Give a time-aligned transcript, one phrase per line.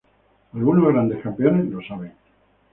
[0.53, 2.11] Algunos grandes campeones lo saben.